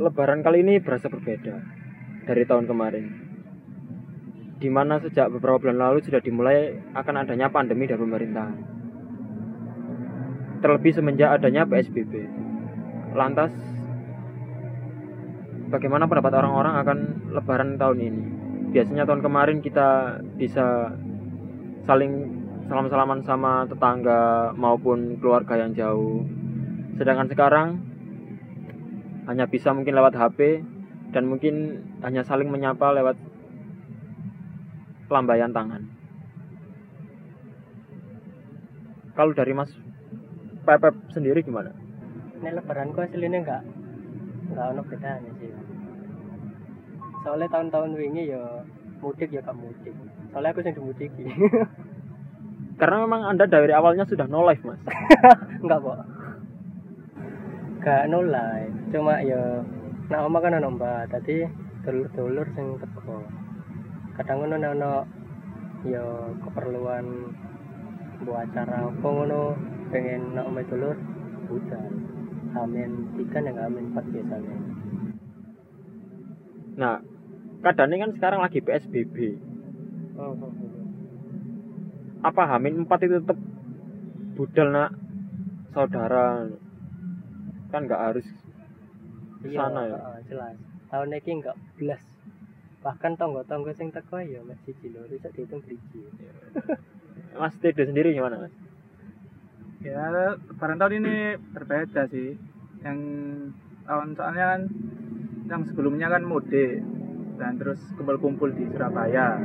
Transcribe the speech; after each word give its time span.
lebaran 0.00 0.40
kali 0.40 0.64
ini 0.64 0.80
berasa 0.80 1.12
berbeda 1.12 1.60
dari 2.24 2.48
tahun 2.48 2.64
kemarin. 2.64 3.04
Di 4.56 4.72
mana 4.72 4.96
sejak 4.96 5.28
beberapa 5.28 5.60
bulan 5.60 5.76
lalu 5.76 6.00
sudah 6.00 6.24
dimulai 6.24 6.72
akan 6.96 7.14
adanya 7.20 7.52
pandemi 7.52 7.84
dari 7.84 8.00
pemerintah. 8.00 8.48
Terlebih 10.64 10.92
semenjak 10.96 11.36
adanya 11.36 11.68
PSBB. 11.68 12.12
Lantas 13.12 13.52
bagaimana 15.68 16.08
pendapat 16.08 16.32
orang-orang 16.32 16.74
akan 16.80 16.98
lebaran 17.36 17.76
tahun 17.76 17.98
ini? 18.00 18.24
Biasanya 18.72 19.04
tahun 19.04 19.20
kemarin 19.20 19.60
kita 19.60 20.20
bisa 20.40 20.96
saling 21.84 22.40
salam-salaman 22.72 23.20
sama 23.24 23.68
tetangga 23.68 24.52
maupun 24.56 25.20
keluarga 25.20 25.60
yang 25.60 25.76
jauh. 25.76 26.24
Sedangkan 26.96 27.28
sekarang 27.32 27.89
hanya 29.30 29.46
bisa 29.46 29.70
mungkin 29.70 29.94
lewat 29.94 30.18
HP 30.18 30.58
dan 31.14 31.30
mungkin 31.30 31.86
hanya 32.02 32.26
saling 32.26 32.50
menyapa 32.50 32.90
lewat 32.90 33.14
lambaian 35.06 35.54
tangan. 35.54 35.86
Kalau 39.14 39.30
dari 39.30 39.54
Mas 39.54 39.70
Pepep 40.66 40.98
sendiri 41.14 41.46
gimana? 41.46 41.70
Nek 42.42 42.58
lebaran 42.58 42.90
kok 42.90 43.06
aslinya 43.06 43.38
enggak 43.38 43.62
enggak 44.50 44.66
ono 44.74 44.82
bedanya 44.82 45.30
sih. 45.38 45.50
Soalnya 47.22 47.48
tahun-tahun 47.54 47.94
wingi 47.94 48.34
ya 48.34 48.66
mudik 48.98 49.30
ya 49.30 49.46
gak 49.46 49.54
mudik. 49.54 49.94
Soalnya 50.34 50.50
aku 50.50 50.60
sing 50.66 50.74
dimudiki. 50.74 51.22
Karena 52.80 52.96
memang 53.06 53.30
Anda 53.30 53.46
dari 53.46 53.70
awalnya 53.76 54.08
sudah 54.10 54.26
no 54.26 54.42
life, 54.42 54.64
Mas. 54.66 54.80
enggak 55.62 55.78
kok. 55.78 55.98
Gak 57.80 58.12
live, 58.12 58.76
cuma 58.92 59.24
ya 59.24 59.64
nak 60.12 60.28
omah 60.28 60.40
kan 60.44 60.58
ono 60.60 60.68
mbak, 60.76 61.08
tadi 61.08 61.48
dulur-dulur 61.80 62.44
sing 62.52 62.76
teko. 62.76 63.24
Kadang 64.20 64.44
ngono 64.44 64.56
ono 64.60 64.92
ya 65.88 66.04
keperluan 66.44 67.06
buat 68.20 68.52
acara 68.52 68.84
apa 68.84 69.06
ngono 69.08 69.56
pengen 69.88 70.36
nak 70.36 70.52
omah 70.52 70.64
dulur 70.68 70.92
budal. 71.48 71.88
Amin 72.52 73.16
tiga 73.16 73.40
ya 73.40 73.64
amin 73.64 73.96
empat 73.96 74.04
biasanya. 74.12 74.56
Nah, 76.76 76.96
keadaannya 77.64 77.96
kan 77.96 78.12
sekarang 78.20 78.40
lagi 78.44 78.60
PSBB. 78.60 79.16
Oh, 80.20 80.36
oh, 80.36 80.52
oh. 80.52 80.72
Apa 82.20 82.44
Hamin 82.44 82.84
4 82.84 83.04
itu 83.08 83.16
tetap 83.24 83.40
budal 84.36 84.68
nak 84.68 84.92
saudara 85.72 86.44
kan 87.70 87.86
nggak 87.86 88.02
harus 88.12 88.26
ke 89.40 89.48
Iya, 89.48 89.58
sana 89.62 89.80
ya. 89.88 89.98
jelas. 90.28 90.56
Tahun 90.90 91.08
ini 91.10 91.30
enggak 91.40 91.56
belas. 91.78 92.02
Bahkan 92.80 93.12
tonggo-tonggo 93.16 93.72
sing 93.72 93.88
teko 93.92 94.20
ya 94.20 94.40
masih 94.42 94.72
loro 94.92 95.08
bisa 95.08 95.28
dihitung 95.32 95.60
driji. 95.64 96.00
Mas 97.40 97.54
Tedo 97.62 97.86
sendiri 97.86 98.10
gimana, 98.12 98.42
Mas? 98.42 98.54
Ya, 99.80 100.12
lebaran 100.12 100.76
tahun 100.76 100.98
ini 101.00 101.16
berbeda 101.56 102.04
sih. 102.10 102.36
Yang 102.84 102.98
tahun 103.86 104.08
soalnya 104.16 104.46
kan 104.56 104.62
yang 105.48 105.62
sebelumnya 105.66 106.08
kan 106.12 106.22
mudik 106.26 106.84
dan 107.40 107.56
terus 107.56 107.80
kumpul-kumpul 107.96 108.52
di 108.52 108.68
Surabaya. 108.72 109.40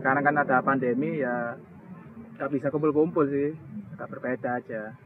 Sekarang 0.00 0.24
kan 0.24 0.36
ada 0.40 0.64
pandemi 0.64 1.20
ya 1.20 1.52
nggak 2.40 2.50
bisa 2.56 2.72
kumpul-kumpul 2.72 3.28
sih, 3.28 3.52
agak 3.96 4.08
berbeda 4.16 4.56
aja. 4.56 4.96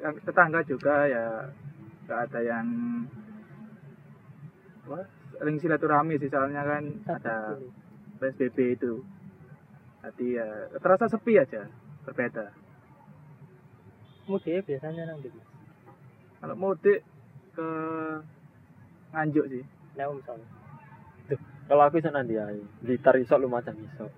Tetangga 0.00 0.60
juga 0.66 1.06
ya 1.06 1.48
nggak 2.04 2.20
ada 2.28 2.40
yang 2.44 2.66
apa 4.84 5.08
sering 5.40 5.56
silaturahmi 5.56 6.20
sih 6.20 6.28
soalnya 6.28 6.62
kan 6.62 6.84
ada 7.08 7.56
PSBB 8.20 8.76
itu. 8.76 9.00
Jadi 10.04 10.36
ya 10.36 10.68
terasa 10.84 11.08
sepi 11.08 11.40
aja, 11.40 11.64
berbeda. 12.04 12.52
Mudik 14.28 14.68
biasanya 14.68 15.08
nang 15.08 15.20
ndi? 15.20 15.32
Mas? 15.32 15.48
Kalau 16.40 16.56
mudik 16.60 17.00
ke 17.56 17.68
Nganjuk 19.14 19.46
sih. 19.46 19.62
Nek 19.94 20.10
misalnya 20.10 20.46
Kalau 21.64 21.82
aku 21.86 21.96
iso 22.02 22.10
nanti 22.10 22.34
ae. 22.36 22.60
Blitar 22.82 23.14
iso 23.16 23.38
Lumajang 23.38 23.78
iso. 23.78 24.10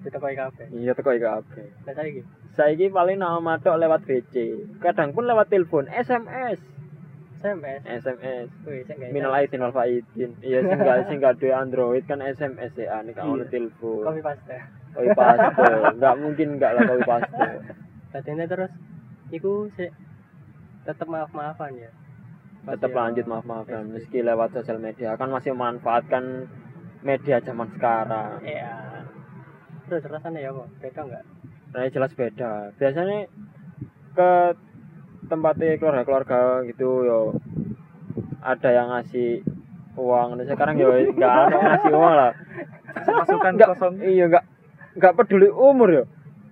Ditekoi 0.00 0.36
kabeh. 0.36 0.66
Iya 0.72 0.92
teko 0.96 1.12
iki 1.12 1.22
kabeh. 1.22 1.64
Saiki 1.86 2.20
Saiki 2.56 2.86
paling 2.88 3.20
nama 3.20 3.38
matok 3.38 3.76
lewat 3.76 4.02
VC. 4.04 4.34
Kadang 4.80 5.12
pun 5.12 5.28
lewat 5.28 5.48
telepon, 5.48 5.86
SMS. 5.86 6.58
SMS. 7.40 7.80
SMS. 7.88 8.48
Wih, 8.68 8.84
sik 8.84 9.00
gawe. 9.00 9.12
Minal 9.12 9.32
aidin 9.32 9.64
wal 9.64 9.72
faidin. 9.72 10.36
Iya 10.40 10.60
sing 10.60 10.76
gak 10.76 11.08
sing 11.08 11.16
gak 11.20 11.40
duwe 11.40 11.52
Android 11.52 12.04
kan 12.04 12.20
SMS 12.20 12.76
ya 12.76 13.00
nek 13.00 13.16
kalau 13.16 13.40
Iya. 13.40 13.48
telepon. 13.48 14.04
Kopi 14.04 14.20
paste. 14.20 14.56
Kopi 14.92 15.08
paste. 15.16 15.64
Enggak 15.96 16.14
mungkin 16.20 16.48
enggak 16.60 16.72
lah 16.76 16.82
kopi 16.84 17.04
paste. 17.04 17.44
Tadinya 18.12 18.44
terus 18.44 18.72
iku 19.32 19.72
sik 19.72 19.88
tetep 20.84 21.08
maaf-maafan 21.08 21.80
ya. 21.80 21.90
Tetap 22.60 22.92
lanjut 22.92 23.24
maaf-maafan 23.24 23.88
meski 23.88 24.20
lewat 24.20 24.52
sosial 24.52 24.76
media 24.76 25.16
kan 25.16 25.32
masih 25.32 25.56
memanfaatkan 25.56 26.44
media 27.00 27.40
zaman 27.40 27.72
sekarang. 27.72 28.44
Iya. 28.44 28.99
Terus 29.90 30.06
rasanya 30.06 30.38
ya 30.38 30.50
apa? 30.54 30.64
Beda 30.78 31.00
enggak? 31.02 31.24
Nah, 31.70 31.82
jelas 31.86 32.12
beda. 32.14 32.50
Biasanya 32.78 33.26
ke 34.10 34.30
tempatnya 35.26 35.78
keluarga-keluarga 35.78 36.62
gitu 36.66 37.06
yo 37.06 37.18
ada 38.40 38.68
yang 38.70 38.88
ngasih 38.88 39.42
uang. 39.94 40.38
Nah, 40.38 40.46
sekarang 40.46 40.78
yo 40.78 40.94
enggak 40.94 41.26
ada 41.26 41.50
yang 41.50 41.66
ngasih 41.68 41.92
uang 41.92 42.14
lah. 42.14 42.32
Masukan 42.90 43.54
kosong. 43.58 43.94
iya 44.00 44.24
enggak 44.26 44.44
enggak 44.94 45.14
peduli 45.18 45.50
umur 45.50 45.90
yo. 45.90 46.04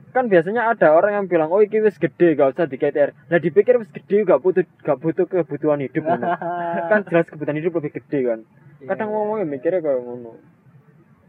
Kan 0.09 0.27
biasanya 0.27 0.67
ada 0.67 0.91
orang 0.91 1.15
yang 1.15 1.27
bilang, 1.29 1.53
"Oh, 1.53 1.61
iki 1.61 1.79
wis 1.79 2.01
gede, 2.01 2.33
gak 2.33 2.57
usah 2.57 2.65
di 2.65 2.75
KTR." 2.75 3.13
Nah, 3.29 3.39
dipikir 3.39 3.77
wis 3.77 3.93
gede 3.93 4.25
gak 4.25 4.41
butuh 4.41 4.65
gak 4.81 4.99
butuh 4.99 5.29
kebutuhan 5.29 5.85
hidup 5.85 6.01
kan 6.91 7.05
jelas 7.07 7.29
kebutuhan 7.29 7.61
hidup 7.61 7.77
lebih 7.77 7.93
gede 8.03 8.19
kan. 8.25 8.41
Kadang 8.83 9.09
Iya. 9.11 9.15
ngomongnya 9.15 9.47
mikirnya 9.47 9.85
kayak 9.85 10.01
ngono. 10.01 10.33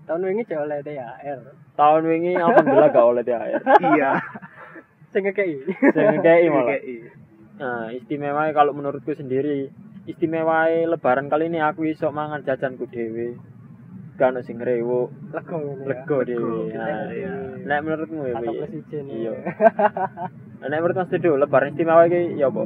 Tahun 0.09 0.25
wingi 0.25 0.49
jauh 0.49 0.65
oleh 0.65 0.81
THR. 0.81 1.39
Tahun 1.77 2.01
wingi 2.01 2.33
alhamdulillah 2.33 2.89
gak 2.89 3.05
oleh 3.05 3.21
THR. 3.21 3.61
Iya. 3.93 4.11
Sing 5.13 5.21
ngekei. 5.21 5.61
Saya 5.93 6.17
ngekei 6.17 6.49
malah. 6.49 6.81
Nah, 7.61 7.93
istimewa 7.93 8.49
kalau 8.49 8.73
menurutku 8.73 9.13
sendiri, 9.13 9.69
istimewa 10.09 10.65
lebaran 10.65 11.29
kali 11.29 11.53
ini 11.53 11.61
aku 11.61 11.85
iso 11.85 12.09
mangan 12.09 12.41
jajanku 12.41 12.89
dhewe. 12.89 13.37
Gak 14.17 14.33
ono 14.33 14.41
sing 14.41 14.57
Lego 14.57 15.13
ngene 15.29 15.85
lego 15.85 16.17
dhewe. 16.25 16.73
Nah, 16.73 17.05
iya. 17.13 17.33
nek 17.69 17.79
menurutmu 17.85 18.33
ya 18.33 18.35
piye? 18.41 18.65
ya. 18.65 19.01
Iya. 19.05 19.33
Nah, 20.57 20.67
nek 20.73 20.79
menurut 20.81 20.97
Mas 21.05 21.09
Tedo, 21.13 21.37
lebaran 21.37 21.77
istimewa 21.77 22.09
iki 22.09 22.33
ya 22.33 22.49
apa? 22.49 22.65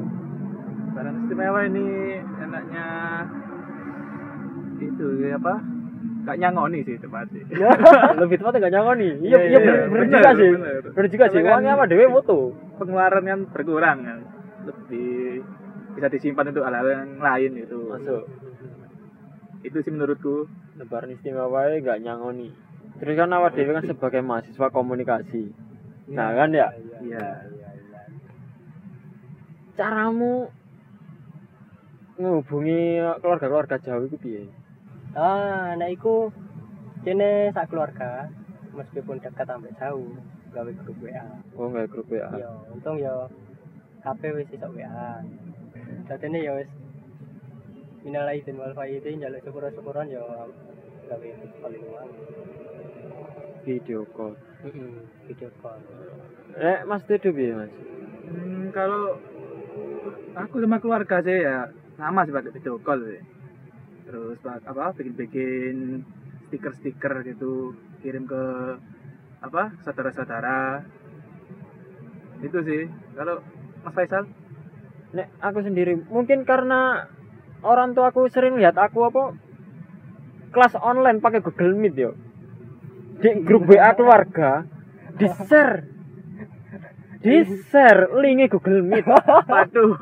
Barang 0.95 1.27
istimewa 1.27 1.59
ini 1.67 1.85
enaknya 2.39 2.87
itu 4.79 5.07
ya 5.27 5.35
apa? 5.35 5.72
Gak 6.23 6.39
nyangoni 6.39 6.79
sih 6.87 6.95
tepatnya. 6.95 7.43
Lebih 8.23 8.35
tepatnya 8.39 8.63
gak 8.63 8.73
nyangoni. 8.79 9.09
Iya, 9.27 9.39
iya 9.43 9.59
bener, 9.59 9.75
bener 9.91 10.03
bener, 10.07 10.11
juga 10.15 10.31
sih. 10.39 10.49
bener. 10.55 11.05
Juga 11.11 11.25
sih. 11.27 11.39
Uangnya 11.43 11.71
apa 11.75 11.83
dhewe 11.87 12.05
foto. 12.07 12.37
Pengeluaran 12.79 13.23
kan 13.27 13.39
berkurang 13.51 13.97
kan. 14.07 14.19
Lebih 14.63 15.43
bisa 15.93 16.07
disimpan 16.07 16.49
untuk 16.55 16.63
hal-hal 16.63 16.87
yang 16.87 17.11
lain 17.19 17.51
itu. 17.59 17.79
Masuk. 17.91 18.23
Itu 19.67 19.77
sih 19.83 19.91
menurutku. 19.91 20.47
Lebaran 20.79 21.11
istimewa 21.11 21.67
e 21.75 21.83
gak 21.83 21.99
nyangoni. 21.99 22.49
Terus 23.03 23.19
kan 23.19 23.35
awak 23.35 23.59
dhewe 23.59 23.75
kan 23.75 23.83
sebagai 23.83 24.23
mahasiswa 24.23 24.67
komunikasi. 24.71 25.51
Nah, 26.07 26.31
kan 26.39 26.55
ya. 26.55 26.71
Iya. 27.03 27.51
Caramu 29.75 30.47
ngehubungi 32.13 33.01
keluarga-keluarga 33.19 33.81
jauh 33.81 34.05
itu 34.05 34.17
piye? 34.21 34.43
Ah, 35.13 35.77
nek 35.77 35.93
iku 35.93 36.33
kene 37.05 37.53
sak 37.53 37.69
keluarga 37.69 38.25
meskipun 38.73 39.21
dekat 39.21 39.45
sampai 39.45 39.69
jauh 39.77 40.09
gawe 40.49 40.71
grup 40.73 40.97
WA. 41.05 41.25
Oh, 41.53 41.69
nggak 41.69 41.93
grup 41.93 42.09
WA. 42.09 42.33
Ya, 42.33 42.49
untung 42.73 42.97
ya 42.97 43.29
HP 44.01 44.21
wis 44.33 44.49
iso 44.49 44.73
WA. 44.73 45.21
Dadene 46.09 46.39
ya 46.41 46.57
wis 46.57 46.69
minal 48.01 48.25
aidin 48.25 48.57
wal 48.57 48.73
faidin 48.73 49.21
njaluk 49.21 49.45
syukur-syukuran 49.45 50.09
ya 50.09 50.21
gawe 51.09 51.29
paling 51.61 51.83
uang. 51.85 52.09
Video 53.69 54.09
call. 54.17 54.33
Heeh, 54.65 54.91
video 55.29 55.49
call. 55.61 55.79
Eh, 56.57 56.83
Mas 56.89 57.05
Tedo 57.05 57.29
piye, 57.31 57.53
Mas? 57.53 57.71
Hmm, 58.27 58.73
kalau 58.73 59.21
aku 60.33 60.57
sama 60.57 60.81
keluarga 60.81 61.21
sih 61.21 61.45
ya 61.45 61.69
sama 62.01 62.25
sih 62.25 62.33
pakai 62.33 62.49
video 62.49 62.81
call 62.81 63.05
sih. 63.05 63.32
Terus 64.03 64.37
apa 64.43 64.91
bikin-bikin 64.95 66.03
stiker-stiker 66.47 67.23
gitu 67.25 67.73
kirim 68.03 68.27
ke 68.27 68.43
apa 69.43 69.75
saudara-saudara. 69.83 70.83
Itu 72.43 72.59
sih. 72.63 72.87
Kalau 73.15 73.39
Mas 73.83 73.93
Faisal? 73.95 74.27
Nek 75.13 75.29
aku 75.39 75.59
sendiri 75.61 75.93
mungkin 76.09 76.43
karena 76.43 77.05
orang 77.61 77.93
tua 77.93 78.09
aku 78.09 78.25
sering 78.33 78.57
lihat 78.57 78.75
aku 78.75 79.07
apa 79.07 79.37
kelas 80.53 80.73
online 80.77 81.21
pakai 81.21 81.41
Google 81.41 81.73
Meet 81.77 81.95
yo. 81.97 82.11
Di 83.21 83.39
grup 83.45 83.69
WA 83.69 83.93
keluarga 83.95 84.65
di 85.15 85.27
share 85.47 85.85
di 87.23 87.39
share 87.71 88.11
linknya 88.19 88.51
Google 88.51 88.81
Meet. 88.83 89.05
Waduh. 89.51 89.95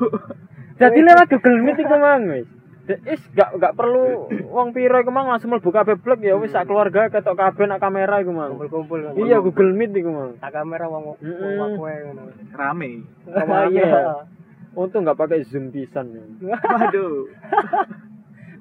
jadi 0.80 0.98
lewat 0.98 1.26
Google 1.30 1.58
Meet 1.60 1.78
itu 1.80 1.96
mang 1.96 2.24
wis. 2.28 2.48
De- 2.48 2.61
is 2.88 3.22
gak 3.32 3.54
gak 3.62 3.78
perlu 3.78 4.26
wong 4.54 4.74
piro 4.74 4.98
iku 4.98 5.14
mang 5.14 5.30
langsung 5.30 5.54
mlebu 5.54 5.70
kabeh 5.70 5.94
blog 6.02 6.18
ya 6.18 6.34
wis 6.34 6.50
sak 6.50 6.66
keluarga 6.66 7.06
ketok 7.08 7.38
kabeh 7.38 7.70
nak 7.70 7.78
kamera 7.78 8.18
iku 8.18 8.34
mang. 8.34 8.58
Kumpul-kumpul 8.58 8.98
kan. 9.06 9.12
iya 9.22 9.38
Google 9.38 9.70
Meet 9.70 10.02
iku 10.02 10.10
mang. 10.10 10.30
Tak 10.42 10.50
kamera 10.50 10.90
wong 10.90 11.14
wong 11.22 11.70
kowe 11.78 11.92
ngono. 11.92 12.22
Rame. 12.54 13.06
Iya. 13.70 14.26
untung 14.72 15.04
gak 15.04 15.20
pakai 15.20 15.46
zoom 15.46 15.70
pisan. 15.70 16.10
Waduh. 16.74 17.28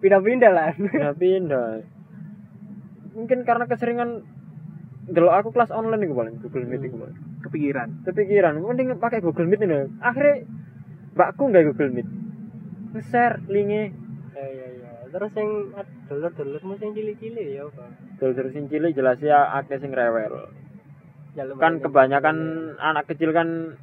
pindah-pindah 0.03 0.51
lah. 0.53 0.73
Pindah 0.77 1.15
pindah 1.18 1.69
mungkin 3.12 3.44
karena 3.44 3.68
keseringan 3.68 4.23
delok 5.12 5.33
aku 5.44 5.50
kelas 5.51 5.73
online 5.75 6.07
iku 6.07 6.15
paling 6.15 6.35
Google 6.39 6.65
Meet 6.68 6.88
iku 6.88 6.95
paling 7.03 7.18
Kepikiran. 7.41 7.88
kepikiran. 8.07 8.53
Mending 8.62 8.95
pakai 9.01 9.19
Google 9.19 9.50
Meet 9.50 9.65
ini 9.65 9.91
akhirnya 10.00 10.45
mbakku 11.18 11.50
nggak 11.51 11.65
Google 11.73 11.91
Meet. 11.91 12.07
Nge-share 12.95 13.44
linknya 13.47 13.91
terus 15.12 15.31
yang 15.36 15.75
dulur-dulurmu 16.08 16.80
sing 16.80 16.96
cilik-cilik 16.96 17.48
ya 17.52 17.68
apa? 17.68 17.86
Terus 18.18 18.34
terus 18.40 18.52
sing 18.56 18.66
cilik 18.72 18.96
jelas 18.96 19.19
ya 19.19 19.52
akeh 19.60 19.78
sing 19.78 19.92
rewel. 19.92 20.50
Ya, 21.36 21.48
kan 21.56 21.80
lumayan. 21.80 21.84
kebanyakan 21.84 22.38
anak 22.80 23.08
kecil 23.12 23.31
kan 23.31 23.80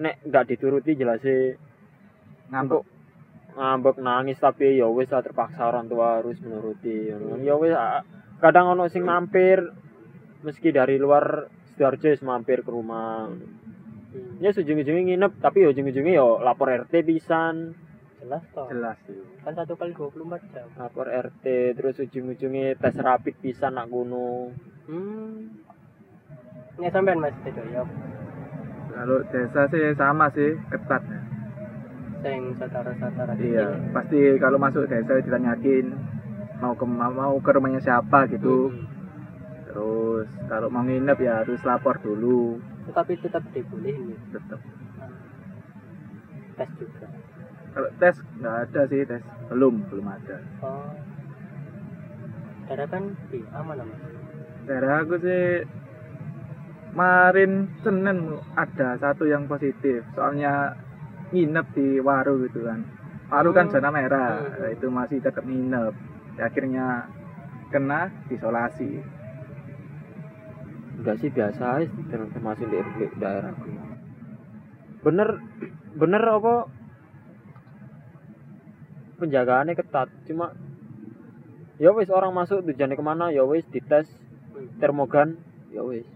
nek 0.00 0.20
nggak 0.24 0.46
dituruti 0.52 0.96
jelas 0.96 1.24
Ngambek. 2.46 2.84
ngambek 3.56 3.96
nangis 4.04 4.36
tapi 4.36 4.76
ya 4.76 4.84
wis 4.92 5.08
lah 5.08 5.24
terpaksa 5.24 5.72
orang 5.72 5.88
tua 5.88 6.20
harus 6.20 6.36
menuruti. 6.44 7.08
Ya 7.40 7.56
wis 7.56 7.72
ah, 7.72 8.04
kadang 8.38 8.76
ono 8.76 8.92
sing 8.92 9.00
mampir 9.00 9.64
meski 10.44 10.70
dari 10.70 11.00
luar 11.00 11.48
sidoarjo 11.72 12.12
mampir 12.24 12.60
ke 12.60 12.70
rumah. 12.70 13.32
Hmm, 13.32 14.40
ya 14.44 14.52
ujung-ujungnya 14.52 15.02
nginep 15.12 15.32
tapi 15.40 15.64
ya 15.64 15.72
ujung-ujungnya 15.72 16.20
ya 16.20 16.26
lapor 16.44 16.68
RT 16.68 17.04
pisan 17.04 17.76
jelas 18.26 18.42
toh 18.50 18.66
Jelas 18.66 18.98
sih. 19.06 19.22
kan 19.40 19.54
satu 19.54 19.72
kali 19.72 19.94
24 19.94 20.18
jam 20.50 20.66
lapor 20.74 21.06
RT 21.06 21.44
terus 21.72 21.94
ujung-ujungnya 21.96 22.74
tes 22.74 22.98
rapid 22.98 23.38
pisan 23.38 23.72
nak 23.72 23.86
gunung 23.86 24.50
hmm 24.84 25.62
ini 26.76 26.90
sampean 26.90 27.16
mas 27.16 27.32
itu 27.40 27.62
ya 27.70 27.86
Kalau 28.88 29.20
desa 29.26 29.62
sih 29.66 29.92
sama 29.94 30.26
sih 30.30 30.56
ketat. 30.66 31.02
ya. 31.02 31.20
sing 32.18 32.40
saudara-saudara 32.56 33.32
di 33.34 33.52
Iya, 33.52 33.66
sini. 33.70 33.92
pasti 33.92 34.18
kalau 34.36 34.56
masuk 34.56 34.84
desa 34.84 35.16
ditanyakin 35.18 35.92
mau 36.56 36.72
ke 36.72 36.84
mau 36.84 37.36
ke 37.36 37.50
rumahnya 37.50 37.78
siapa 37.78 38.24
gitu. 38.26 38.72
Hmm. 38.72 38.88
Terus 39.66 40.24
kalau 40.46 40.66
mau 40.66 40.80
nginep 40.80 41.18
ya 41.18 41.44
harus 41.44 41.60
lapor 41.60 42.00
dulu. 42.00 42.56
tapi 42.88 43.14
tetap 43.16 43.44
dibolehin. 43.52 44.16
Tetap. 44.30 44.60
tes 46.56 46.70
juga 46.74 47.06
Kalau 47.76 47.90
tes 48.00 48.16
nggak 48.40 48.56
ada 48.64 48.82
sih 48.88 49.04
tes, 49.04 49.20
belum 49.52 49.84
belum 49.92 50.06
ada. 50.08 50.36
oh 50.64 50.88
daerah 52.66 52.88
kan 52.88 53.14
di 53.30 53.38
aman 53.54 53.84
mas 53.84 54.00
Daerah 54.66 55.04
aku 55.04 55.14
sih 55.22 55.62
kemarin 56.90 57.68
Senin 57.84 58.40
ada 58.56 58.96
satu 58.96 59.28
yang 59.28 59.44
positif. 59.46 60.02
Soalnya 60.16 60.72
nginep 61.30 61.66
di 61.76 62.00
Waru 62.00 62.48
gitu 62.48 62.64
kan. 62.64 62.80
Waru 63.28 63.52
kan 63.52 63.68
Hmm. 63.68 63.74
zona 63.76 63.92
merah, 63.92 64.40
Hmm. 64.40 64.72
itu 64.72 64.88
masih 64.88 65.20
tetap 65.20 65.44
nginep. 65.44 65.92
Akhirnya 66.40 67.06
kena 67.68 68.08
isolasi. 68.32 69.04
enggak 70.96 71.20
sih 71.20 71.30
biasa 71.30 71.84
termasuk 72.08 72.66
di, 72.72 73.06
daerahku 73.20 73.68
bener 75.06 75.38
bener 75.94 76.22
apa 76.24 76.66
penjagaannya 79.16 79.74
ketat. 79.74 80.08
Cuma 80.28 80.52
ya 81.80 81.92
wis 81.92 82.08
orang 82.12 82.32
masuk 82.32 82.64
tujuannya 82.64 82.96
ke 82.96 83.04
mana? 83.04 83.32
Ya 83.32 83.42
wis 83.44 83.64
dites 83.72 84.08
termogan. 84.78 85.40
Ya 85.72 85.82
wis. 85.82 86.06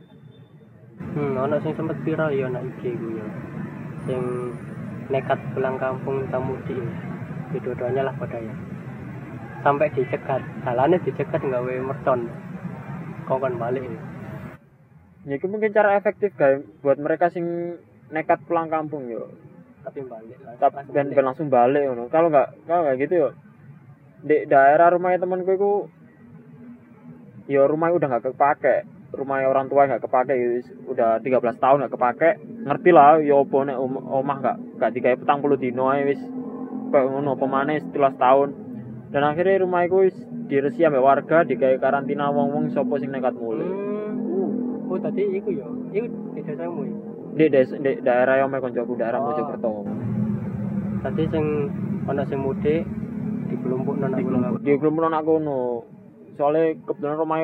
Hmm 1.00 1.37
ono 1.37 1.56
sing 1.64 1.73
sempet 1.75 1.97
viral 2.05 2.31
ya 2.32 2.47
anak 2.49 2.64
IG 2.76 2.94
ku 2.97 3.08
ya? 3.17 3.26
Sing 4.05 4.20
nekat 5.11 5.41
pulang 5.56 5.81
kampung 5.81 6.29
tamudi 6.31 6.76
dua-duanya 7.50 8.08
lah 8.08 8.14
pada 8.14 8.38
ya. 8.38 8.55
Sampai 9.61 9.93
dicegat. 9.93 10.44
Jalannya 10.64 11.03
dicegat 11.03 11.43
gawe 11.43 11.75
mercon. 11.82 12.31
Kau 13.26 13.41
kan 13.41 13.56
balik 13.56 13.85
ya. 13.85 14.00
ya 15.29 15.35
itu 15.37 15.46
mungkin 15.53 15.76
cara 15.76 16.00
efektif 16.00 16.32
guys 16.37 16.64
buat 16.81 16.96
mereka 16.96 17.29
sing 17.29 17.76
nekat 18.08 18.41
pulang 18.49 18.73
kampung 18.73 19.06
yo 19.12 19.29
tapi 19.81 20.00
balik 20.05 20.37
tapi 20.61 20.75
langsung 20.77 20.94
ben, 20.94 21.05
balik. 21.05 21.17
ben 21.17 21.25
langsung 21.25 21.49
balik 21.49 21.82
ngono. 21.88 22.05
Kalau 22.12 22.29
nggak 22.29 22.49
kalau 22.69 22.82
nggak 22.87 22.97
gitu 23.06 23.15
yo 23.17 23.29
di 24.21 24.37
daerah 24.44 24.93
rumahnya 24.93 25.25
temanku 25.25 25.50
itu 25.56 25.73
yo 27.49 27.62
rumahnya 27.67 27.97
udah 27.97 28.09
nggak 28.12 28.25
kepake. 28.32 28.77
Rumahnya 29.11 29.50
orang 29.50 29.67
tua 29.67 29.91
nggak 29.91 30.06
kepake 30.06 30.32
yo, 30.38 30.49
wis 30.61 30.67
udah 30.87 31.19
13 31.19 31.59
tahun 31.59 31.79
nggak 31.85 31.94
kepake. 31.97 32.31
Ngerti 32.69 32.91
lah 32.93 33.19
yo 33.25 33.43
opo 33.43 33.65
nek 33.65 33.79
om- 33.81 34.05
omah 34.06 34.37
nggak 34.38 34.56
nggak 34.79 34.91
digawe 34.94 35.17
petang 35.19 35.41
puluh 35.43 35.59
dino 35.59 35.91
wis 36.06 36.21
kayak 36.91 37.06
ngono 37.11 37.35
pemane 37.41 37.81
setelah 37.82 38.12
tahun. 38.15 38.50
Dan 39.11 39.27
akhirnya 39.27 39.67
rumah 39.67 39.82
itu 39.82 40.06
diresi 40.50 40.82
ambek 40.82 41.06
warga 41.06 41.47
digawe 41.47 41.79
karantina 41.79 42.27
wong-wong 42.35 42.75
sopo 42.75 42.99
sing 42.99 43.15
nekat 43.15 43.38
mulai 43.38 43.71
hmm. 43.71 44.91
oh 44.91 44.99
tadi 44.99 45.23
iku 45.38 45.55
ya 45.55 45.67
iku 45.94 46.06
di 46.35 46.43
desamu 46.43 46.82
ya 46.91 47.10
di, 47.41 47.47
des- 47.49 47.81
di 47.81 47.91
daerah 48.05 48.45
yang 48.45 48.53
mau 48.53 48.61
koncoku 48.61 48.93
daerah 49.01 49.17
Oh. 49.17 49.33
Mojokerto 49.33 49.73
tadi 51.01 51.25
sing 51.33 51.45
ono 52.05 52.23
sing 52.29 52.39
mudik 52.45 52.85
di 53.49 53.55
kelompok 53.57 53.95
nona 53.97 54.21
Dikelompok. 54.21 54.61
di 54.61 54.73
belum 54.77 55.01
anak 55.09 55.23
kono. 55.25 55.61
Soalnya 56.37 56.77
kebetulan 56.85 57.17
rumah 57.17 57.39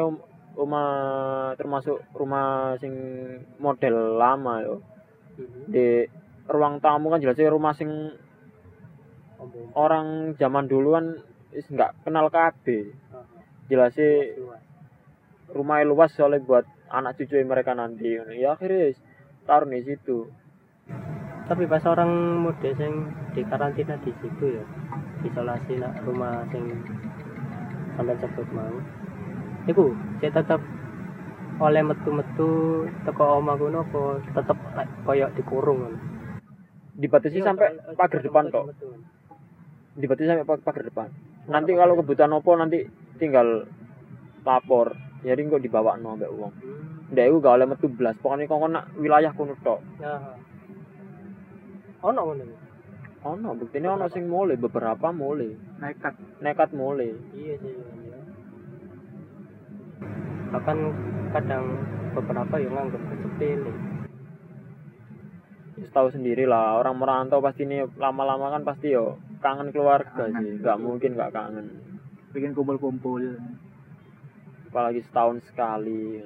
rumah 0.56 0.88
termasuk 1.56 1.98
rumah 2.12 2.76
sing 2.76 2.92
model 3.56 4.20
lama 4.20 4.54
yo. 4.60 4.76
Di 5.66 6.04
ruang 6.46 6.78
tamu 6.84 7.10
kan 7.10 7.20
jelasnya 7.24 7.48
rumah 7.50 7.72
sing 7.74 7.90
orang 9.72 10.36
zaman 10.38 10.68
dulu 10.68 10.96
kan 10.96 11.06
is 11.52 11.66
nggak 11.68 11.96
kenal 12.04 12.28
KB 12.32 12.92
jelasnya 13.68 14.36
rumah 15.52 15.82
luas 15.84 16.12
soalnya 16.14 16.40
buat 16.44 16.64
anak 16.88 17.18
cucu 17.18 17.42
mereka 17.42 17.74
nanti 17.74 18.16
ya 18.38 18.54
akhirnya 18.54 18.94
taruh 19.46 19.70
di 19.70 19.82
situ. 19.86 20.26
Tapi 21.46 21.62
pas 21.70 21.82
orang 21.86 22.42
muda 22.42 22.70
sing 22.74 23.06
di 23.32 23.46
karantina 23.46 23.94
di 24.02 24.10
situ 24.18 24.44
ya 24.58 24.64
isolasi 25.22 25.78
nak 25.78 26.02
rumah 26.02 26.42
sing 26.50 26.66
sampai 27.94 28.18
sebut 28.18 28.46
mau. 28.50 28.76
Iku 29.70 29.94
saya 30.18 30.42
tetap 30.42 30.60
oleh 31.56 31.80
metu-metu 31.80 32.84
teko 33.08 33.40
omah 33.40 33.56
kuno 33.56 33.80
apa 33.80 34.20
tetep 34.20 34.58
kayak 34.76 34.88
koyok 35.08 35.30
dikurung 35.40 35.80
dibatasi 37.00 37.40
Iya, 37.40 37.48
sampai 37.48 37.76
pagar 37.96 38.20
depan 38.20 38.52
kok 38.52 38.76
dibatasi 39.96 40.28
sampai 40.28 40.44
pag- 40.44 40.64
pagar 40.64 40.84
depan. 40.84 41.08
Nanti 41.48 41.72
kalau 41.72 41.96
kebutuhan 41.96 42.36
opo 42.36 42.52
nanti 42.60 42.84
tinggal 43.16 43.64
lapor. 44.44 44.92
Jadi 45.24 45.48
kok 45.48 45.64
dibawa 45.64 45.96
no 45.96 46.12
ambek 46.14 46.28
uang 46.28 46.52
Ndak 47.06 47.24
iku 47.24 47.36
gak 47.38 47.54
oleh 47.54 47.66
metu 47.66 47.86
blas 47.86 48.16
pokoknya 48.18 48.44
kok 48.44 48.66
nak 48.66 48.84
wilayah 48.98 49.30
kono 49.30 49.54
tok 49.62 49.80
Ya. 50.02 50.14
Ono 52.02 52.20
ngono. 52.22 52.44
ya? 52.44 52.58
ono 53.26 53.58
buktinya 53.58 53.94
ono 53.94 54.06
sing 54.06 54.26
mulai 54.26 54.54
beberapa 54.54 55.10
mulai 55.10 55.50
Nekat. 55.78 56.14
nekat 56.38 56.70
mulai 56.72 57.10
Iya 57.34 57.54
sih. 57.58 57.74
Iya. 57.74 58.18
Bahkan 60.54 60.76
kadang 61.30 61.64
beberapa 62.14 62.54
yang 62.56 62.72
nganggep 62.72 63.02
sepele. 63.02 63.72
Wis 65.76 65.90
tahu 65.92 66.08
sendiri 66.08 66.46
lah 66.46 66.78
orang 66.78 66.96
merantau 66.96 67.38
pasti 67.38 67.66
ini 67.66 67.84
lama-lama 67.98 68.48
kan 68.48 68.62
pasti 68.64 68.94
yo 68.94 69.18
kangen 69.38 69.68
keluarga 69.70 70.08
Kangen. 70.26 70.40
sih 70.40 70.52
nggak 70.58 70.78
mungkin 70.80 71.10
nggak 71.14 71.32
kangen 71.34 71.66
Bikin 72.32 72.52
kumpul-kumpul. 72.52 73.22
apalagi 74.66 75.00
setahun 75.04 75.40
sekali 75.48 76.20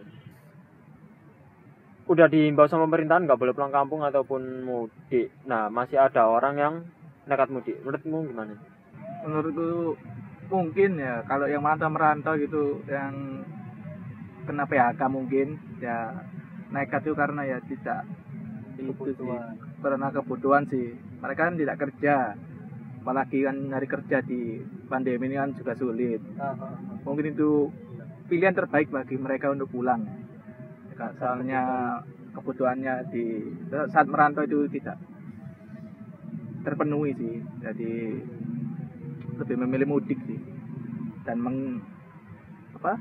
udah 2.10 2.26
diimbau 2.26 2.66
sama 2.66 2.90
pemerintahan 2.90 3.22
nggak 3.22 3.38
boleh 3.38 3.54
pulang 3.54 3.70
kampung 3.70 4.02
ataupun 4.02 4.66
mudik. 4.66 5.30
Nah 5.46 5.70
masih 5.70 6.02
ada 6.02 6.26
orang 6.26 6.54
yang 6.58 6.74
nekat 7.30 7.54
mudik. 7.54 7.78
Menurutmu 7.86 8.26
gimana? 8.26 8.58
Menurutku 9.22 9.94
mungkin 10.50 10.98
ya 10.98 11.22
kalau 11.30 11.46
yang 11.46 11.62
merantau 11.62 11.86
merantau 11.86 12.34
gitu 12.34 12.82
yang 12.90 13.46
kena 14.42 14.66
PHK 14.66 15.00
mungkin 15.06 15.54
ya 15.78 16.26
nekat 16.74 17.06
itu 17.06 17.14
karena 17.14 17.46
ya 17.46 17.62
tidak 17.62 18.02
itu 18.74 18.90
sih. 18.90 18.90
Kebutuhan. 18.90 19.54
karena 19.78 20.08
kebutuhan 20.10 20.64
sih. 20.66 20.86
Mereka 21.22 21.40
kan 21.46 21.54
tidak 21.54 21.78
kerja. 21.78 22.34
Apalagi 23.00 23.38
kan 23.46 23.56
nyari 23.56 23.86
kerja 23.86 24.18
di 24.26 24.60
pandemi 24.90 25.30
ini 25.30 25.38
kan 25.38 25.54
juga 25.54 25.78
sulit. 25.78 26.18
Mungkin 27.06 27.38
itu 27.38 27.70
pilihan 28.26 28.52
terbaik 28.52 28.90
bagi 28.90 29.14
mereka 29.14 29.54
untuk 29.54 29.70
pulang 29.70 30.29
soalnya 31.16 31.62
kebutuhannya 32.36 32.94
di 33.10 33.24
saat 33.90 34.06
merantau 34.06 34.44
itu 34.44 34.68
tidak 34.78 35.00
terpenuhi 36.62 37.16
sih. 37.16 37.34
Jadi 37.64 37.90
lebih 39.40 39.56
memilih 39.64 39.88
mudik 39.88 40.18
sih. 40.28 40.38
Dan 41.24 41.40
meng 41.40 41.80
apa? 42.76 42.96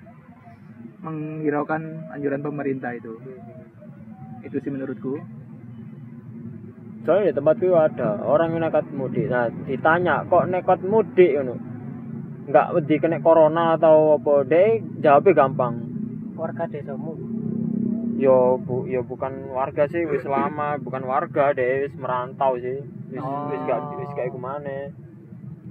Menghiraukan 1.03 2.11
anjuran 2.15 2.43
pemerintah 2.43 2.95
itu. 2.95 3.19
Itu 4.43 4.57
sih 4.63 4.71
menurutku. 4.71 5.19
Soalnya 7.07 7.31
di 7.31 7.37
tempatku 7.39 7.73
ada 7.75 8.19
orang 8.23 8.55
yang 8.55 8.67
nekat 8.67 8.85
mudik. 8.91 9.27
Nah 9.31 9.47
ditanya 9.67 10.27
kok 10.27 10.47
nekat 10.51 10.79
mudik 10.83 11.31
ngono? 11.39 11.55
Nggak 12.49 12.67
wedi 12.75 12.95
kena 12.99 13.23
corona 13.23 13.79
atau 13.79 14.19
apa. 14.19 14.43
Deh 14.47 14.83
jawabnya 14.99 15.37
gampang. 15.45 15.73
Warga 16.35 16.67
desamu. 16.71 17.38
Yo 18.19 18.59
bu 18.59 18.83
yo 18.91 19.01
bukan 19.07 19.55
warga 19.55 19.87
sih 19.87 20.03
wis 20.03 20.27
lama. 20.27 20.75
Bukan 20.77 21.07
warga 21.07 21.55
deh 21.55 21.87
wis 21.87 21.95
merantau 21.95 22.59
sih. 22.59 22.83
Wis 23.09 23.23
Oh. 23.23 23.47
wis 23.47 23.61
gak 23.63 23.79
wis 23.95 24.11
gak 24.13 24.27
iku 24.27 24.37
maneh 24.37 24.91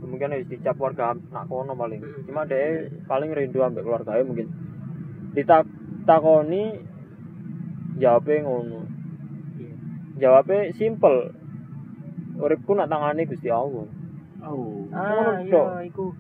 kemungkinan 0.01 0.41
wis 0.41 0.49
dicap 0.49 0.81
warga 0.81 1.13
nak 1.29 1.45
kono 1.53 1.77
paling. 1.77 2.01
Cuma 2.25 2.49
deh 2.49 2.89
paling 3.05 3.31
rindu 3.37 3.61
ambek 3.61 3.85
keluarganya 3.85 4.25
mungkin. 4.25 4.49
Ditakoni 5.37 6.65
jawabnya 8.01 8.37
ngono. 8.49 8.81
Iya. 9.61 9.75
jawabnya 10.17 10.73
simple. 10.73 11.37
Uripku 12.39 12.73
nak 12.73 12.89
tangani 12.89 13.27
Gusti 13.27 13.51
Allah. 13.51 13.85
Oh. 14.47 14.87
Ah, 14.95 15.43
iya, 15.43 15.83
iku. 15.85 16.15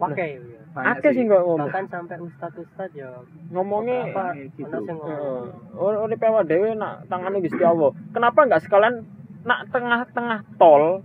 Pakai. 0.00 0.40
Banyak 0.40 0.55
akeh 0.76 1.10
sih 1.16 1.24
nggak 1.24 1.42
ngomong 1.44 1.68
Bahkan 1.72 1.86
sampai 1.88 2.16
ustad-ustad 2.20 2.90
ya 2.92 3.08
ngomongnya 3.48 4.12
apa 4.12 4.36
gitu. 4.36 4.68
sing 4.68 4.96
ngomong. 4.96 5.48
Heeh. 5.72 6.02
Urip 6.04 6.20
awak 6.20 6.44
dhewe 6.44 6.76
nak 6.76 7.08
tangane 7.08 7.40
Gusti 7.40 7.64
Allah. 7.64 7.96
Kenapa 8.12 8.44
nggak 8.44 8.62
sekalian 8.64 9.08
nak 9.46 9.72
tengah-tengah 9.72 10.44
tol 10.60 11.00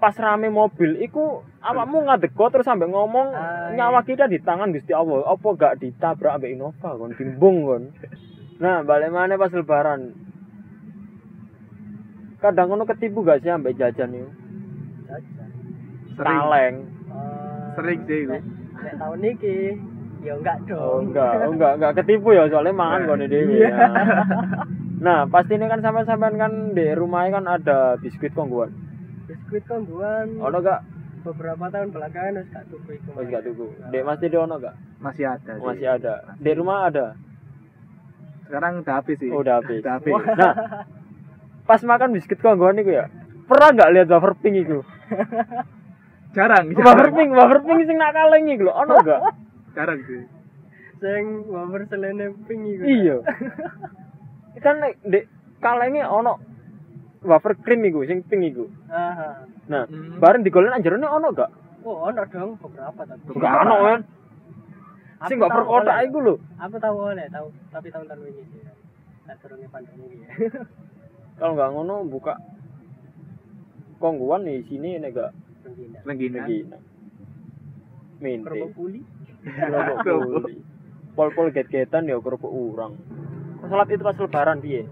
pas 0.00 0.16
rame 0.16 0.48
mobil 0.48 0.96
iku 1.04 1.44
awakmu 1.60 2.08
ngadeko 2.08 2.48
terus 2.48 2.64
sampe 2.64 2.88
ngomong 2.88 3.36
Ah, 3.36 3.68
nyawa 3.76 4.00
kita 4.00 4.24
di 4.24 4.40
tangan 4.40 4.72
Gusti 4.72 4.96
Allah. 4.96 5.28
Apa 5.28 5.48
gak 5.60 5.84
ditabrak 5.84 6.40
ambek 6.40 6.56
Innova 6.56 6.96
kon 6.96 7.12
timbung 7.12 7.68
kon. 7.68 7.82
Nah, 8.60 8.80
balik 8.80 9.12
mana 9.12 9.36
pas 9.36 9.52
lebaran? 9.52 10.16
Kadang 12.40 12.72
ngono 12.72 12.88
ketipu 12.88 13.20
gak 13.20 13.44
sih 13.44 13.52
ambek 13.52 13.76
jajan 13.76 14.16
itu? 14.16 14.30
Jajan. 15.04 15.48
sering 16.16 16.40
Kaleng. 16.40 16.76
Sering 17.76 18.00
sih 18.04 18.18
iku. 18.24 18.36
nek 18.80 18.94
tahun 18.96 19.20
iki 19.26 19.56
ya 20.20 20.32
enggak 20.36 20.56
dong. 20.64 20.80
Oh 20.80 20.98
enggak, 21.00 21.32
oh 21.44 21.52
enggak, 21.52 21.72
enggak 21.80 21.92
ketipu 22.00 22.28
ya 22.32 22.48
soalnya 22.48 22.72
mangan 22.72 23.20
dhewe. 23.24 23.60
Iya. 23.60 23.68
ya. 23.68 23.76
Nah, 25.00 25.24
pasti 25.24 25.56
ini 25.56 25.64
kan 25.64 25.80
sampean-sampean 25.80 26.36
kan 26.36 26.52
di 26.76 26.92
rumahnya 26.92 27.40
kan 27.40 27.44
ada 27.48 27.96
biskuit 27.96 28.36
kongguan. 28.36 28.68
Biskuit 29.24 29.64
kongguan 29.64 30.36
Ono 30.36 30.60
gak? 30.60 30.84
beberapa 31.24 31.72
tahun 31.72 31.88
belakangan 31.88 32.36
wis 32.36 32.48
gak 32.52 32.68
tuku 32.68 33.00
iku. 33.00 33.16
Wis 33.16 33.32
gak 33.32 33.48
tuku. 33.48 33.64
Dek 33.88 34.04
Mas 34.04 34.20
Tidi 34.20 34.36
ono 34.36 34.60
gak? 34.60 34.76
masih 35.00 35.24
ada 35.24 35.52
sih. 35.56 35.64
Masih 35.64 35.88
ada. 35.88 36.14
Di 36.36 36.52
rumah 36.52 36.92
ada. 36.92 37.16
sekarang 38.44 38.82
udah 38.82 38.94
habis 39.00 39.16
sih 39.16 39.30
Oh, 39.32 39.40
udah 39.40 39.62
habis. 39.64 39.78
udah 39.80 39.92
habis 39.96 40.12
Nah, 40.36 40.54
pas 41.64 41.80
makan 41.80 42.12
biskuit 42.12 42.36
kongguan 42.36 42.76
itu 42.76 42.92
ya, 42.92 43.08
pernah 43.46 43.72
nggak 43.72 43.90
lihat 43.94 44.08
wafer 44.10 44.36
pink 44.36 44.68
itu? 44.68 44.78
jarang 46.30 46.66
Wafer 46.74 47.08
pink, 47.10 47.30
wafer 47.34 47.58
pink 47.62 47.80
sing 47.86 47.96
nak 47.98 48.14
kaleng 48.14 48.46
iku 48.46 48.70
lho, 48.70 48.72
ono 48.72 48.94
gak? 49.02 49.20
jarang 49.76 50.00
sih 50.06 50.22
Sing 51.00 51.48
wafer 51.48 51.88
selene 51.88 52.36
pink 52.44 52.60
iku. 52.66 52.82
Iya. 52.84 53.16
Kan 54.60 54.84
nek 54.84 55.00
dek 55.02 55.24
kalenge 55.58 56.04
ono 56.04 56.36
wafer 57.24 57.56
cream 57.58 57.82
iku 57.88 58.04
sing 58.04 58.20
pink 58.28 58.52
iku. 58.52 58.68
Ah. 58.92 59.48
Nah, 59.70 59.86
Hmm. 59.86 60.18
bareng 60.18 60.42
digolek 60.42 60.70
nang 60.70 60.84
jerone 60.84 61.08
ono 61.08 61.32
gak? 61.32 61.50
Oh, 61.88 62.04
ono 62.04 62.20
dong 62.28 62.60
beberapa 62.60 63.00
tapi. 63.08 63.32
Gak 63.32 63.54
ono 63.64 63.74
kan. 63.80 64.00
Sing 65.24 65.36
wafer 65.40 65.64
kotak 65.64 65.96
iku 66.04 66.18
lho. 66.20 66.34
Aku 66.60 66.76
tahu 66.76 66.96
oleh, 67.10 67.26
tahu 67.32 67.48
tapi 67.72 67.88
tahun-tahun 67.88 68.28
ini 68.28 68.42
sih. 68.52 68.60
Tak 69.24 69.36
turunnya 69.40 69.68
pandemi 69.72 70.04
iki. 70.10 70.26
Kalau 71.40 71.56
nggak 71.56 71.70
ngono 71.72 72.04
buka 72.04 72.36
kongguan 73.96 74.44
di 74.44 74.60
sini 74.68 75.00
nek 75.00 75.16
gak 75.16 75.32
Rengginang. 75.70 76.02
Rengginang. 76.04 76.46
Rengginang. 76.46 76.82
Mente. 78.20 78.44
Kerupuk 78.50 78.70
puli. 78.74 79.00
Kerupuk 79.46 79.98
puli. 80.04 80.54
Pol-pol 81.14 81.48
get-getan 81.54 82.10
ya 82.10 82.18
kerupuk 82.18 82.50
urang. 82.50 82.98
Salat 83.66 83.90
itu 83.90 84.02
pas 84.02 84.16
lebaran 84.18 84.58
piye? 84.58 84.86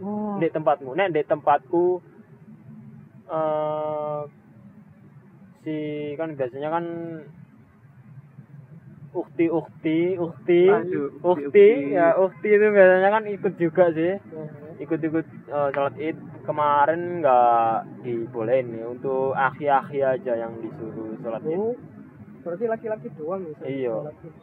Oh. 0.00 0.36
Di 0.40 0.48
tempatmu. 0.48 0.96
Nek 0.96 1.12
di 1.12 1.22
tempatku 1.24 2.00
eh 3.24 4.22
si 5.64 5.76
kan 6.20 6.36
biasanya 6.36 6.68
kan 6.68 6.84
ukti 9.16 9.48
ukti 9.48 10.18
ukti 10.20 10.60
ukti, 10.68 11.00
ukti 11.24 11.40
ukti. 11.48 11.68
ya 11.96 12.18
ukti 12.20 12.48
itu 12.52 12.66
biasanya 12.68 13.08
kan 13.08 13.24
ikut 13.24 13.54
juga 13.56 13.84
sih 13.96 14.20
ikut-ikut 14.82 15.26
eh, 15.50 15.68
sholat 15.70 15.94
id 15.98 16.16
kemarin 16.42 17.22
nggak 17.22 18.02
dibolehin 18.02 18.74
nih 18.74 18.84
untuk 18.88 19.36
aki-aki 19.38 20.02
aja 20.02 20.32
yang 20.34 20.58
disuruh 20.58 21.14
sholat 21.22 21.42
id 21.46 21.58
Oh. 21.58 21.76
Berarti 22.44 22.68
laki-laki 22.68 23.08
doang 23.16 23.40
ya. 23.40 23.56
Iya. 23.64 23.96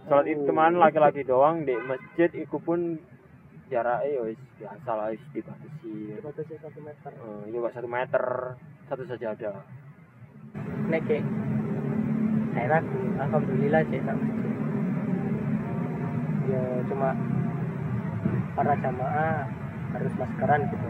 sholat 0.10 0.26
id. 0.26 0.40
kemarin 0.50 0.82
laki-laki 0.82 1.22
doang 1.22 1.68
di 1.68 1.78
masjid 1.86 2.30
itu 2.34 2.58
pun 2.58 2.98
jaraknya 3.70 4.10
ya 4.10 4.22
biasa 4.60 4.90
lah 4.98 5.08
dibatasi 5.14 6.18
Dibatasi 6.18 6.54
satu 6.60 6.80
meter. 6.82 7.12
Eh, 7.14 7.44
ya 7.54 7.58
nggak 7.62 7.76
satu 7.78 7.88
meter 7.88 8.24
satu 8.90 9.04
saja 9.06 9.38
ada 9.38 9.52
Nek 10.92 11.02
kayak 11.08 11.24
daerahku, 12.52 13.00
alhamdulillah 13.16 13.82
sih 13.88 14.02
tak 14.04 14.18
masjid. 14.20 14.56
Ya 16.52 16.64
cuma 16.90 17.10
para 18.58 18.74
jamaah 18.84 19.61
harus 19.91 20.13
maskeran 20.15 20.62
gitu. 20.67 20.86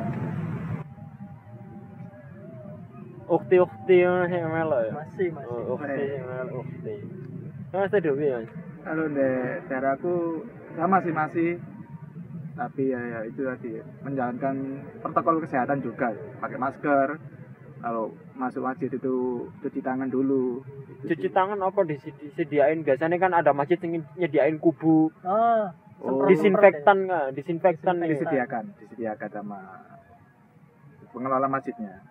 ukti 3.32 3.56
ukti 3.64 3.96
yang 4.04 4.28
melo 4.52 4.78
ya? 4.84 4.92
Masih 4.92 5.28
masih. 5.32 5.48
Oh, 5.48 5.80
ukti 5.80 6.06
melo 6.20 6.68
ukti. 6.68 6.96
Mas 7.72 7.96
Dewi 7.96 8.28
ya 8.28 8.40
kalau 8.82 9.06
di 9.14 9.30
daerahku 9.70 10.44
sama 10.74 10.98
sih 11.06 11.14
masih. 11.14 11.52
Tapi 12.52 12.94
ya, 12.94 13.00
ya 13.00 13.20
itu 13.26 13.42
tadi 13.48 13.80
menjalankan 14.04 14.56
protokol 15.00 15.42
kesehatan 15.42 15.80
juga. 15.82 16.12
Pakai 16.44 16.60
masker. 16.60 17.08
Kalau 17.82 18.14
masuk 18.38 18.62
masjid 18.62 18.92
itu 18.94 19.48
cuci 19.66 19.82
tangan 19.82 20.06
dulu. 20.12 20.62
Cuci 21.02 21.34
tangan 21.34 21.58
apa 21.66 21.82
disediain? 21.82 22.86
Biasanya 22.86 23.18
kan 23.18 23.34
ada 23.34 23.56
masjid 23.56 23.82
yang 23.82 24.06
nyediain 24.20 24.62
kubu. 24.62 25.10
Ah, 25.26 25.74
Oh, 26.02 26.26
disinfektan 26.26 27.06
nggak 27.06 27.26
disinfektan 27.38 28.02
gitu. 28.02 28.26
disediakan 28.26 28.74
disediakan 28.82 29.30
sama 29.30 29.60
pengelola 31.14 31.46
masjidnya 31.46 32.02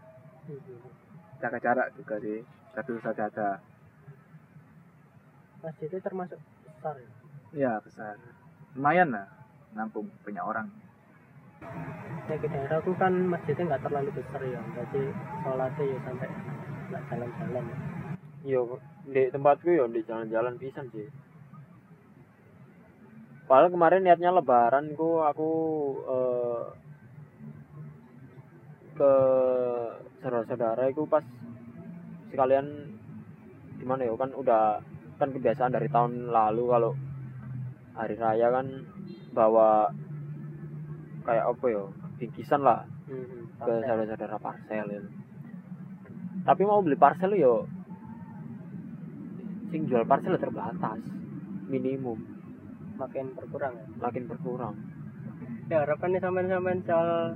jaga 1.42 1.58
jarak 1.58 1.88
juga 1.98 2.22
sih 2.22 2.38
satu 2.70 3.02
sajadah 3.02 3.58
masjidnya 5.58 5.98
termasuk 6.06 6.38
besar 6.62 6.94
ya. 7.02 7.10
ya 7.50 7.72
besar 7.82 8.14
lumayan 8.78 9.10
lah 9.10 9.26
nampung 9.74 10.06
banyak 10.22 10.44
orang 10.46 10.70
Ya 12.30 12.38
ke 12.38 12.46
daerahku 12.46 12.94
kan 12.94 13.10
masjidnya 13.26 13.74
nggak 13.74 13.82
terlalu 13.90 14.10
besar 14.14 14.40
ya, 14.46 14.62
jadi 14.72 15.02
sholatnya 15.42 15.82
ya 15.82 15.98
sampai 16.06 16.28
nggak 16.88 17.02
jalan-jalan. 17.10 17.64
ya. 17.66 17.76
Iya, 18.46 18.60
di 19.10 19.22
tempatku 19.34 19.68
ya 19.68 19.84
di 19.90 20.00
jalan-jalan 20.06 20.54
pisan 20.56 20.86
sih. 20.94 21.10
Padahal 23.50 23.74
kemarin 23.74 24.06
niatnya 24.06 24.30
lebaran 24.30 24.94
ku 24.94 25.18
aku 25.26 25.50
eh, 26.06 26.64
ke 28.94 29.12
saudara-saudara 30.22 30.86
itu 30.86 31.02
pas 31.10 31.26
sekalian 32.30 32.94
gimana 33.82 34.06
ya 34.06 34.14
kan 34.14 34.30
udah 34.38 34.78
kan 35.18 35.34
kebiasaan 35.34 35.74
dari 35.74 35.90
tahun 35.90 36.30
lalu 36.30 36.62
kalau 36.70 36.92
hari 37.98 38.14
raya 38.14 38.54
kan 38.54 38.86
bawa 39.34 39.90
kayak 41.26 41.50
apa 41.50 41.66
ya 41.66 41.84
bingkisan 42.22 42.62
lah 42.62 42.86
Hmm, 43.10 43.50
ke 43.58 43.72
saudara-saudara 43.82 44.38
parcel 44.38 44.86
ya. 44.86 45.02
Tapi 46.46 46.62
mau 46.62 46.78
beli 46.78 46.94
parcel 46.94 47.34
yo 47.34 47.66
sing 49.74 49.90
jual 49.90 50.06
parcel 50.06 50.38
terbatas 50.38 51.02
minimum 51.66 52.29
makin 53.00 53.32
berkurang. 53.32 53.74
Ya. 53.80 53.86
makin 54.04 54.24
berkurang. 54.28 54.74
Ya 55.72 55.76
harapannya 55.88 56.20
sampean-sampean 56.20 56.84
soal 56.84 57.32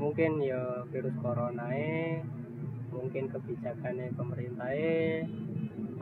mungkin 0.00 0.40
ya 0.42 0.82
virus 0.90 1.14
corona 1.22 1.68
eh 1.70 2.24
mungkin 2.90 3.30
kebijakannya 3.30 4.14
pemerintah 4.18 4.74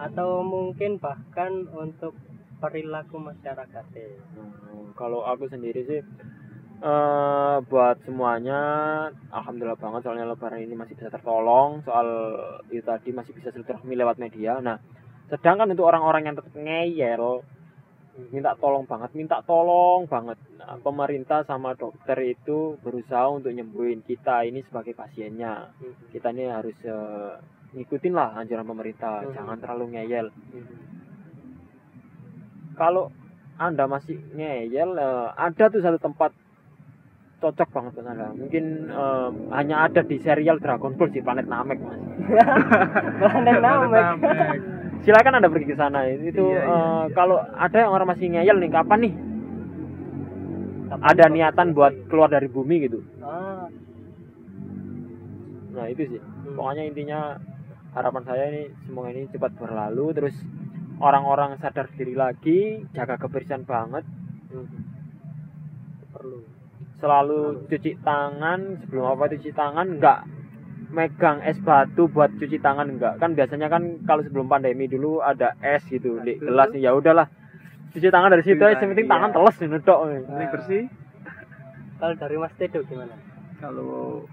atau 0.01 0.41
mungkin 0.41 0.97
bahkan 0.97 1.69
untuk 1.77 2.17
perilaku 2.61 3.17
masyarakat 3.21 3.85
Hmm, 4.33 4.93
kalau 4.97 5.25
aku 5.25 5.49
sendiri 5.49 5.81
sih 5.85 6.01
eh 6.81 7.57
buat 7.69 8.01
semuanya 8.09 8.61
alhamdulillah 9.29 9.77
banget 9.77 10.01
soalnya 10.01 10.33
lebaran 10.33 10.65
ini 10.65 10.73
masih 10.73 10.97
bisa 10.97 11.13
tertolong 11.13 11.85
soal 11.85 12.09
itu 12.73 12.81
tadi 12.81 13.13
masih 13.13 13.37
bisa 13.37 13.53
silaturahmi 13.53 13.97
lewat 14.01 14.17
media. 14.17 14.65
Nah 14.65 14.81
sedangkan 15.29 15.77
untuk 15.77 15.87
orang-orang 15.87 16.27
yang 16.27 16.37
tetap 16.41 16.57
ngeyel 16.57 17.45
minta 18.29 18.53
tolong 18.55 18.85
banget 18.85 19.11
minta 19.13 19.41
tolong 19.43 20.05
banget 20.05 20.39
Nah, 20.61 20.77
pemerintah 20.79 21.43
sama 21.43 21.73
dokter 21.73 22.15
itu 22.23 22.77
berusaha 22.79 23.27
untuk 23.27 23.51
nyembuhin 23.51 24.05
kita 24.05 24.45
ini 24.45 24.61
sebagai 24.63 24.93
pasiennya 24.93 25.73
Hmm. 25.73 25.95
kita 26.13 26.31
ini 26.31 26.47
harus 26.47 26.77
eh, 26.85 27.35
ngikutin 27.73 28.13
lah 28.13 28.37
anjuran 28.37 28.63
pemerintah 28.65 29.25
Hmm. 29.25 29.33
jangan 29.33 29.57
terlalu 29.59 29.85
ngeyel 29.95 30.27
Hmm. 30.29 30.67
kalau 32.77 33.09
anda 33.57 33.85
masih 33.85 34.17
ngeyel 34.31 34.91
eh, 34.95 35.27
ada 35.33 35.65
tuh 35.67 35.81
satu 35.81 35.99
tempat 35.99 36.31
cocok 37.41 37.69
banget 37.73 37.91
buat 37.97 38.07
anda 38.07 38.29
mungkin 38.31 38.65
eh, 38.87 39.29
hanya 39.51 39.77
ada 39.85 40.01
di 40.01 40.17
serial 40.19 40.57
Dragon 40.57 40.93
Ball 40.93 41.09
di 41.09 41.19
planet 41.19 41.47
Namek 41.47 41.79
mas 41.81 42.01
Planet 43.21 43.59
Namek. 43.59 44.07
Silakan 45.01 45.41
anda 45.41 45.49
pergi 45.49 45.73
ke 45.73 45.77
sana. 45.81 46.05
Itu 46.13 46.45
Iya, 46.53 46.61
iya, 46.61 46.63
eh, 46.65 47.03
iya. 47.09 47.15
kalau 47.17 47.41
ada 47.41 47.77
yang 47.77 47.93
orang 47.93 48.09
masih 48.13 48.27
ngeyel 48.29 48.57
nih 48.61 48.71
kapan 48.71 48.99
nih? 49.09 49.15
Kapan 50.93 51.05
ada 51.09 51.25
kok 51.25 51.33
niatan 51.33 51.67
selesai? 51.71 51.77
buat 51.77 51.95
keluar 52.13 52.29
dari 52.29 52.49
bumi 52.53 52.77
gitu. 52.85 53.01
Ah. 53.25 53.65
Nah 55.73 55.87
itu 55.89 56.03
sih. 56.17 56.21
Hmm. 56.21 56.57
pokoknya 56.59 56.83
intinya 56.91 57.21
harapan 57.95 58.23
saya 58.27 58.45
ini 58.53 58.63
semoga 58.85 59.09
ini 59.15 59.31
cepat 59.33 59.53
berlalu. 59.57 60.07
Terus 60.13 60.37
orang-orang 61.01 61.57
sadar 61.65 61.89
diri 61.97 62.13
lagi 62.13 62.85
jaga 62.93 63.17
kebersihan 63.17 63.65
banget. 63.65 64.05
Hmm. 64.53 64.69
perlu. 66.13 66.45
Selalu 67.01 67.65
cuci 67.73 67.97
tangan 68.05 68.77
sebelum 68.85 69.17
apa 69.17 69.33
cuci 69.33 69.51
tangan 69.57 69.87
enggak 69.97 70.21
megang 70.91 71.39
es 71.47 71.59
batu 71.63 72.11
buat 72.11 72.35
cuci 72.35 72.59
tangan 72.59 72.99
enggak 72.99 73.23
kan 73.23 73.39
biasanya 73.39 73.71
kan 73.71 74.03
kalau 74.03 74.27
sebelum 74.27 74.51
pandemi 74.51 74.91
dulu 74.91 75.23
ada 75.23 75.55
es 75.63 75.87
gitu 75.87 76.19
di 76.23 76.35
Betul. 76.35 76.51
gelas 76.51 76.71
ya 76.75 76.91
udahlah 76.95 77.27
cuci 77.95 78.09
tangan 78.11 78.31
dari 78.35 78.43
situ 78.43 78.63
aja 78.63 78.79
yang 78.83 78.95
penting 78.95 79.07
tangan, 79.07 79.31
tangan 79.31 79.31
iya. 79.31 79.37
teles 79.39 79.57
ini 79.63 79.79
dok 79.83 80.01
Penting 80.11 80.51
bersih 80.51 80.83
kalau 82.01 82.15
dari 82.17 82.37
Mas 82.41 82.55
Tedo 82.59 82.81
gimana 82.87 83.15
kalau 83.63 84.25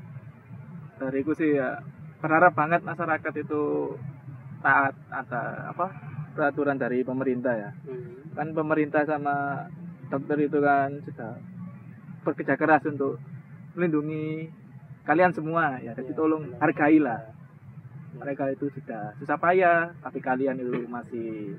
dariku 0.97 1.31
sih 1.37 1.57
ya 1.57 1.77
berharap 2.17 2.57
banget 2.57 2.81
masyarakat 2.81 3.33
itu 3.37 3.93
taat 4.65 4.97
ada 5.13 5.69
apa 5.69 5.93
peraturan 6.33 6.81
dari 6.81 7.05
pemerintah 7.05 7.53
ya 7.53 7.69
hmm. 7.85 8.33
kan 8.33 8.47
pemerintah 8.57 9.05
sama 9.05 9.67
dokter 10.09 10.37
itu 10.41 10.57
kan 10.57 10.89
sudah 11.05 11.37
bekerja 12.25 12.55
keras 12.57 12.83
untuk 12.89 13.21
melindungi 13.77 14.49
kalian 15.07 15.31
semua 15.31 15.79
ya 15.79 15.95
jadi 15.95 16.03
Iya, 16.05 16.15
tolong 16.15 16.43
benar. 16.45 16.59
hargailah 16.61 17.21
mereka 18.13 18.43
itu 18.49 18.65
sudah 18.69 19.15
susah 19.15 19.37
payah 19.37 19.95
tapi 19.99 20.19
kalian 20.19 20.57
itu 20.57 20.83
masih 20.85 21.55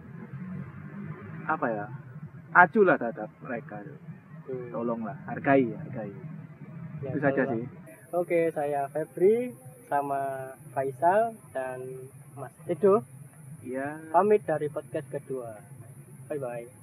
apa 1.44 1.66
ya 1.66 1.86
acuh 2.52 2.84
lah 2.84 2.96
terhadap 2.96 3.30
mereka 3.40 3.80
Hmm. 4.44 4.72
tolonglah 4.72 5.12
hargai 5.28 5.68
hargai 5.68 6.08
Ya, 6.98 7.12
itu 7.12 7.20
saja 7.20 7.42
sih 7.52 7.64
Oke, 8.10 8.48
saya 8.48 8.88
Febri 8.88 9.52
sama 9.84 10.48
Faisal 10.72 11.36
dan 11.52 11.84
Mas 12.32 12.56
Tedo 12.64 13.04
iya 13.60 14.00
pamit 14.08 14.48
dari 14.48 14.72
podcast 14.72 15.04
kedua. 15.12 15.52
Bye 16.26 16.40
bye. 16.40 16.78